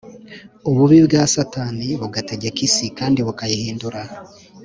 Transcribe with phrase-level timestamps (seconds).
[0.69, 4.01] Ububi bwa Satani bugategeka isi kandi bukayihindura